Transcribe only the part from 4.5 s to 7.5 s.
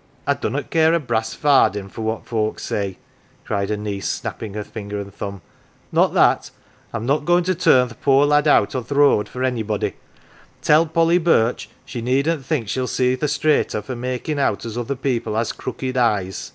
her finger and thumb." Not that! I'm not goin 1